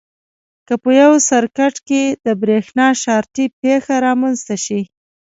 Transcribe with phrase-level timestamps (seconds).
[0.67, 4.81] که په یو سرکټ کې د برېښنا شارټي پېښه رامنځته شي.